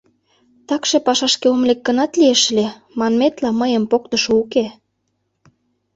[0.67, 2.67] Такше, пашашке ом лек гынат, лиеш ыле,
[2.99, 4.65] манметла, мыйым поктышо уке.